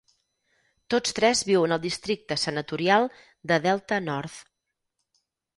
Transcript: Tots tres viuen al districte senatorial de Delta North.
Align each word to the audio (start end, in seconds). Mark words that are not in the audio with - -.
Tots 0.93 1.13
tres 1.19 1.43
viuen 1.49 1.75
al 1.75 1.83
districte 1.83 2.39
senatorial 2.45 3.07
de 3.53 3.63
Delta 3.67 4.01
North. 4.11 4.43